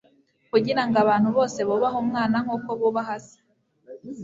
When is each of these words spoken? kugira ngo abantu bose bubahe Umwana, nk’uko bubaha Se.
kugira 0.51 0.81
ngo 0.85 0.95
abantu 1.03 1.29
bose 1.37 1.59
bubahe 1.67 1.97
Umwana, 2.03 2.35
nk’uko 2.43 2.69
bubaha 2.79 3.15
Se. 3.25 3.37